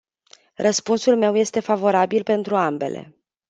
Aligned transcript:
Răspunsul 0.55 1.15
meu 1.17 1.35
este 1.35 1.59
favorabil 1.59 2.23
pentru 2.23 2.55
ambele. 2.55 3.15